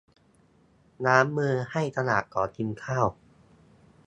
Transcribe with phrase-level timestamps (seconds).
[1.05, 3.07] ล้างมือให้สะอาดก่อนกินข้าว